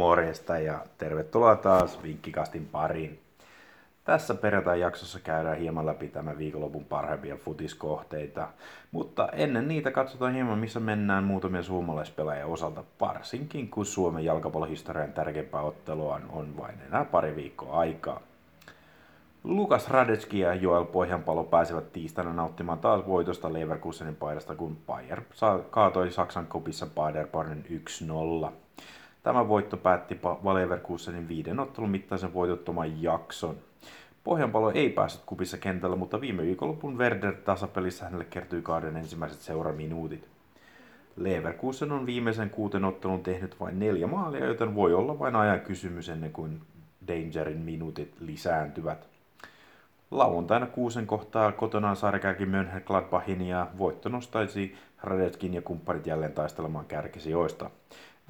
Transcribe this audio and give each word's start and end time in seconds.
morjesta 0.00 0.58
ja 0.58 0.84
tervetuloa 0.98 1.56
taas 1.56 2.02
Vinkkikastin 2.02 2.68
pariin. 2.72 3.18
Tässä 4.04 4.34
perjantai-jaksossa 4.34 5.20
käydään 5.20 5.58
hieman 5.58 5.86
läpi 5.86 6.08
tämän 6.08 6.38
viikonlopun 6.38 6.84
parhaimpia 6.84 7.36
futiskohteita, 7.36 8.48
mutta 8.92 9.28
ennen 9.32 9.68
niitä 9.68 9.90
katsotaan 9.90 10.34
hieman 10.34 10.58
missä 10.58 10.80
mennään 10.80 11.24
muutamia 11.24 11.62
suomalaispelaajien 11.62 12.46
osalta, 12.46 12.84
varsinkin 13.00 13.68
kun 13.68 13.86
Suomen 13.86 14.24
jalkapallohistorian 14.24 15.12
tärkeimpää 15.12 15.60
ottelua 15.60 16.20
on 16.28 16.56
vain 16.56 16.74
enää 16.88 17.04
pari 17.04 17.36
viikkoa 17.36 17.78
aikaa. 17.78 18.20
Lukas 19.44 19.88
Radetski 19.88 20.38
ja 20.38 20.54
Joel 20.54 20.84
Pohjanpalo 20.84 21.44
pääsevät 21.44 21.92
tiistaina 21.92 22.32
nauttimaan 22.32 22.78
taas 22.78 23.06
voitosta 23.06 23.52
Leverkusenin 23.52 24.16
paidasta, 24.16 24.54
kun 24.54 24.76
Bayer 24.86 25.20
kaatoi 25.70 26.10
Saksan 26.10 26.46
kopissa 26.46 26.86
Paderbornin 26.94 27.64
1-0. 28.46 28.50
Tämä 29.22 29.48
voitto 29.48 29.76
päätti 29.76 30.20
Leverkusenin 30.54 31.28
viiden 31.28 31.60
ottelun 31.60 31.90
mittaisen 31.90 32.34
voitottoman 32.34 33.02
jakson. 33.02 33.56
Pohjanpalo 34.24 34.70
ei 34.70 34.90
päässyt 34.90 35.22
kupissa 35.26 35.58
kentällä, 35.58 35.96
mutta 35.96 36.20
viime 36.20 36.42
viikonlopun 36.42 36.98
Werder 36.98 37.34
tasapelissä 37.34 38.04
hänelle 38.04 38.24
kertyi 38.24 38.62
kauden 38.62 38.96
ensimmäiset 38.96 39.40
seuraminuutit. 39.40 40.28
Leverkusen 41.16 41.92
on 41.92 42.06
viimeisen 42.06 42.50
kuuten 42.50 42.84
ottelun 42.84 43.22
tehnyt 43.22 43.60
vain 43.60 43.78
neljä 43.78 44.06
maalia, 44.06 44.46
joten 44.46 44.74
voi 44.74 44.94
olla 44.94 45.18
vain 45.18 45.36
ajan 45.36 45.60
kysymys 45.60 46.08
ennen 46.08 46.32
kuin 46.32 46.60
Dangerin 47.08 47.58
minuutit 47.58 48.14
lisääntyvät. 48.20 49.08
Lauantaina 50.10 50.66
kuusen 50.66 51.06
kohtaa 51.06 51.52
kotonaan 51.52 51.96
sarjakärki 51.96 52.46
Mönchengladbachin 52.46 53.42
ja 53.42 53.66
voitto 53.78 54.08
nostaisi 54.08 54.74
Radetskin 55.02 55.54
ja 55.54 55.62
kumppanit 55.62 56.06
jälleen 56.06 56.32
taistelemaan 56.32 56.86
kärkisijoista. 56.86 57.70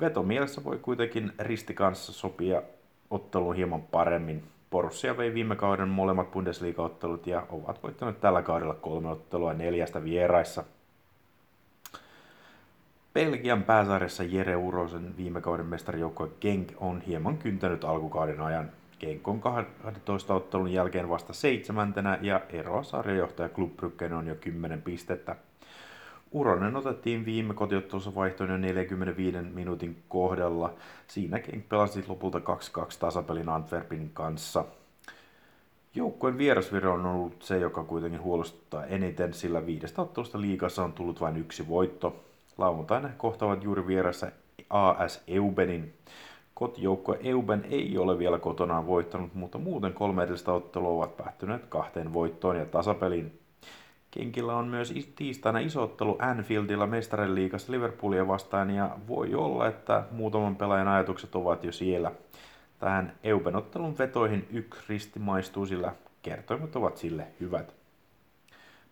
Veto 0.00 0.22
mielessä 0.22 0.64
voi 0.64 0.78
kuitenkin 0.78 1.32
risti 1.38 1.74
kanssa 1.74 2.12
sopia 2.12 2.62
otteluun 3.10 3.56
hieman 3.56 3.82
paremmin. 3.82 4.44
Borussia 4.70 5.16
vei 5.16 5.34
viime 5.34 5.56
kauden 5.56 5.88
molemmat 5.88 6.30
Bundesliga-ottelut 6.30 7.26
ja 7.26 7.46
ovat 7.50 7.82
voittaneet 7.82 8.20
tällä 8.20 8.42
kaudella 8.42 8.74
kolme 8.74 9.08
ottelua 9.08 9.52
neljästä 9.52 10.04
vieraissa. 10.04 10.64
Belgian 13.14 13.62
pääsarjassa 13.62 14.22
Jere 14.22 14.56
Urosen 14.56 15.16
viime 15.16 15.40
kauden 15.40 15.66
mestarijoukkue 15.66 16.28
Genk 16.40 16.72
on 16.76 17.00
hieman 17.00 17.38
kyntänyt 17.38 17.84
alkukauden 17.84 18.40
ajan. 18.40 18.70
Genk 19.00 19.28
on 19.28 19.40
12 19.40 20.34
ottelun 20.34 20.72
jälkeen 20.72 21.08
vasta 21.08 21.32
seitsemäntenä 21.32 22.18
ja 22.22 22.40
eroa 22.48 22.82
sarjajohtaja 22.82 23.48
Club 23.48 23.72
on 24.16 24.26
jo 24.26 24.34
10 24.34 24.82
pistettä. 24.82 25.36
Uronen 26.32 26.76
otettiin 26.76 27.24
viime 27.24 27.54
kotiottelussa 27.54 28.14
vaihtoon 28.14 28.50
jo 28.50 28.56
45 28.56 29.38
minuutin 29.40 30.02
kohdalla. 30.08 30.74
Siinä 31.06 31.38
Genk 31.38 31.68
pelasi 31.68 32.04
lopulta 32.08 32.38
2-2 32.38 32.42
tasapelin 33.00 33.48
Antwerpin 33.48 34.10
kanssa. 34.14 34.64
Joukkueen 35.94 36.38
vierasviro 36.38 36.94
on 36.94 37.06
ollut 37.06 37.42
se, 37.42 37.58
joka 37.58 37.84
kuitenkin 37.84 38.22
huolestuttaa 38.22 38.84
eniten, 38.84 39.34
sillä 39.34 39.66
viidestä 39.66 40.02
ottelusta 40.02 40.40
liigassa 40.40 40.84
on 40.84 40.92
tullut 40.92 41.20
vain 41.20 41.36
yksi 41.36 41.68
voitto. 41.68 42.24
Lauantaina 42.58 43.08
kohtaavat 43.16 43.64
juuri 43.64 43.86
vieressä 43.86 44.32
AS 44.70 45.22
Eubenin. 45.26 45.94
Kotijoukkue 46.54 47.18
Euben 47.22 47.64
ei 47.70 47.98
ole 47.98 48.18
vielä 48.18 48.38
kotonaan 48.38 48.86
voittanut, 48.86 49.34
mutta 49.34 49.58
muuten 49.58 49.92
kolme 49.92 50.22
edellistä 50.22 50.52
ottelua 50.52 50.90
ovat 50.90 51.16
päättyneet 51.16 51.66
kahteen 51.66 52.12
voittoon 52.12 52.56
ja 52.56 52.66
tasapeliin. 52.66 53.40
Kenkillä 54.10 54.56
on 54.56 54.68
myös 54.68 54.94
tiistaina 55.16 55.58
iso 55.58 55.82
ottelu 55.82 56.16
Anfieldilla 56.18 56.86
mestarien 56.86 57.34
liigassa 57.34 57.72
Liverpoolia 57.72 58.28
vastaan 58.28 58.70
ja 58.70 58.98
voi 59.08 59.34
olla, 59.34 59.68
että 59.68 60.04
muutaman 60.10 60.56
pelaajan 60.56 60.88
ajatukset 60.88 61.34
ovat 61.34 61.64
jo 61.64 61.72
siellä. 61.72 62.12
Tähän 62.78 63.12
Euben 63.24 63.56
ottelun 63.56 63.98
vetoihin 63.98 64.48
yksi 64.52 64.82
risti 64.88 65.18
maistuu, 65.18 65.66
sillä 65.66 65.94
kertoimet 66.22 66.76
ovat 66.76 66.96
sille 66.96 67.26
hyvät. 67.40 67.74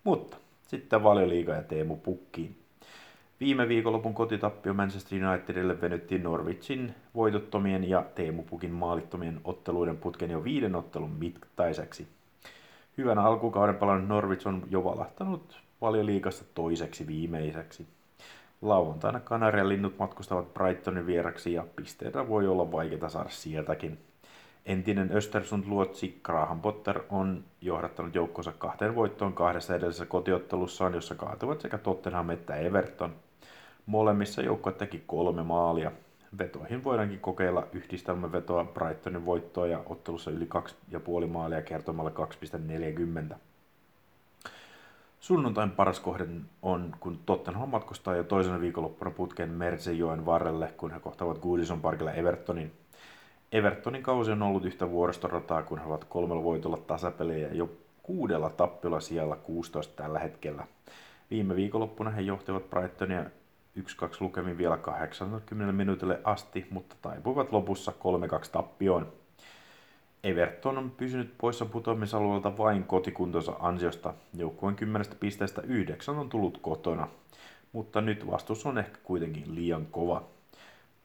Mutta 0.05 0.37
sitten 0.67 1.03
valioliiga 1.03 1.53
ja 1.53 1.63
Teemu 1.63 1.97
Pukkiin. 1.97 2.57
Viime 3.41 3.69
viikonlopun 3.69 4.15
kotitappio 4.15 4.75
Manchester 4.75 5.29
Unitedille 5.29 5.81
venyttiin 5.81 6.23
Norwichin 6.23 6.95
voitottomien 7.15 7.89
ja 7.89 8.05
Teemu 8.15 8.43
Pukin 8.43 8.73
maalittomien 8.73 9.41
otteluiden 9.45 9.97
putken 9.97 10.31
jo 10.31 10.45
viiden 10.45 10.75
ottelun 10.75 11.11
mittaiseksi. 11.11 12.09
Hyvän 12.99 13.19
alkukauden 13.19 13.77
palannut 13.77 14.09
Norwich 14.09 14.47
on 14.47 14.63
jo 14.71 14.85
valahtanut 14.85 15.61
valioliikasta 15.81 16.45
toiseksi 16.55 17.07
viimeiseksi. 17.07 17.87
Lauantaina 18.63 19.21
Kanarian 19.21 19.69
linnut 19.69 19.99
matkustavat 19.99 20.55
Brightonin 20.55 21.07
vieraksi 21.07 21.53
ja 21.53 21.65
pisteitä 21.77 22.29
voi 22.29 22.47
olla 22.47 22.73
vaikeita 22.73 23.09
saada 23.09 23.29
sieltäkin. 23.29 23.99
Entinen 24.67 25.11
Östersund-luotsi 25.13 26.21
Graham 26.23 26.61
Potter 26.61 27.01
on 27.11 27.45
johdattanut 27.61 28.15
joukkonsa 28.15 28.53
kahteen 28.59 28.95
voittoon 28.95 29.33
kahdessa 29.33 29.75
edellisessä 29.75 30.07
kotiottelussaan, 30.07 30.95
jossa 30.95 31.15
kaatuvat 31.15 31.61
sekä 31.61 31.79
Tottenham 31.79 32.31
että 32.31 32.57
Everton– 32.57 33.15
Molemmissa 33.89 34.43
joukkue 34.43 34.73
teki 34.73 35.03
kolme 35.07 35.43
maalia. 35.43 35.93
Vetoihin 36.39 36.85
voidaankin 36.85 37.21
kokeilla 37.21 37.67
yhdistelmävetoa 37.73 38.65
Brightonin 38.65 39.27
voittoa 39.27 39.67
ja 39.67 39.83
ottelussa 39.87 40.31
yli 40.31 40.49
2,5 40.95 41.27
maalia 41.27 41.63
kertomalla 41.63 42.13
2,40. 43.31 43.37
Sunnuntain 45.21 45.71
paras 45.71 46.01
kohde 46.01 46.27
on, 46.63 46.97
kun 47.01 47.19
Tottenham 47.27 47.69
matkustaa 47.69 48.17
jo 48.17 48.25
toisena 48.25 48.61
viikonloppuna 48.61 49.11
putkeen 49.11 49.51
Merseyjoen 49.51 50.27
varrelle, 50.27 50.75
kun 50.77 50.91
he 50.91 51.01
kohtaavat 51.01 51.39
Goodison 51.39 51.81
Parkilla 51.81 52.13
Evertonin. 52.13 52.73
Evertonin 53.53 54.03
kausi 54.03 54.31
on 54.31 54.43
ollut 54.43 54.65
yhtä 54.65 54.91
vuoristorataa, 54.91 55.63
kun 55.63 55.79
he 55.79 55.87
ovat 55.87 56.05
kolmella 56.05 56.43
voitolla 56.43 56.77
tasapeliä 56.77 57.49
ja 57.49 57.55
jo 57.55 57.71
kuudella 58.03 58.51
tappiolla 58.51 59.01
siellä 59.01 59.37
16 59.37 60.03
tällä 60.03 60.19
hetkellä. 60.19 60.67
Viime 61.31 61.57
viikonloppuna 61.57 62.11
he 62.11 62.21
johtivat 62.21 62.71
Brightonia 62.71 63.25
1-2 63.79 63.81
lukemin 64.21 64.59
vielä 64.59 64.77
80 64.77 65.73
minuutille 65.73 66.21
asti, 66.25 66.67
mutta 66.71 66.97
taipuivat 67.03 67.53
lopussa 67.53 67.93
3-2 68.47 68.51
tappioon. 68.53 69.13
Everton 70.25 70.79
on 70.79 70.91
pysynyt 70.91 71.35
poissa 71.39 71.65
putoamisalueelta 71.65 72.59
vain 72.59 72.85
kotikuntonsa 72.85 73.53
ansiosta. 73.59 74.15
Joukkueen 74.35 74.77
10 74.77 75.07
pisteestä 75.21 75.63
9 75.63 76.19
on 76.19 76.29
tullut 76.29 76.59
kotona, 76.63 77.09
mutta 77.73 78.01
nyt 78.01 78.31
vastus 78.31 78.67
on 78.67 78.79
ehkä 78.79 78.99
kuitenkin 79.03 79.55
liian 79.55 79.87
kova. 79.91 80.23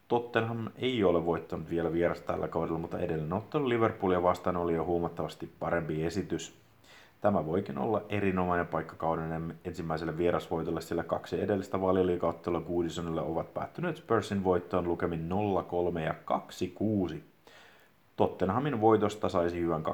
Tottenham 0.08 0.68
ei 0.76 1.04
ole 1.04 1.26
voittanut 1.26 1.70
vielä 1.70 1.94
vierasta 1.94 2.34
tällä 2.34 2.48
kaudella, 2.48 2.80
mutta 2.80 3.00
edellinen 3.00 3.34
ottelu 3.34 3.70
Liverpoolia 3.70 4.24
vastaan 4.24 4.58
oli 4.58 4.74
jo 4.74 4.86
huomattavasti 4.86 5.50
parempi 5.60 6.04
esitys. 6.04 6.63
Tämä 7.24 7.46
voikin 7.46 7.78
olla 7.78 8.02
erinomainen 8.10 8.68
paikka 8.68 8.96
kauden 8.96 9.56
ensimmäiselle 9.66 10.18
vierasvoitolle, 10.18 10.82
sillä 10.82 11.04
kaksi 11.04 11.42
edellistä 11.42 11.82
valioliikaottelua 11.82 12.62
Goodisonille 12.62 13.22
ovat 13.22 13.54
päättyneet 13.54 13.98
Spursin 13.98 14.44
voittoon 14.44 14.88
lukemin 14.88 15.30
0-3 15.96 16.00
ja 16.00 16.16
2-6. 17.14 17.18
Tottenhamin 18.16 18.82
voitosta 18.82 19.30
saisi 19.30 19.60
hyvän 19.60 19.84
2,55 19.84 19.94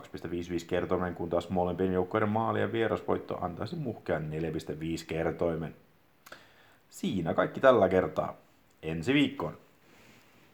kertoimen, 0.68 1.16
kun 1.16 1.30
taas 1.30 1.50
molempien 1.50 1.94
joukkojen 1.94 2.30
maali- 2.30 2.62
ja 2.62 2.72
vierasvoitto 2.72 3.38
antaisi 3.42 3.76
muhkean 3.76 4.30
4,5 4.30 5.06
kertoimen. 5.08 5.76
Siinä 6.90 7.34
kaikki 7.34 7.60
tällä 7.60 7.90
kertaa. 7.90 8.36
Ensi 8.84 9.14
viikkoon! 9.14 9.58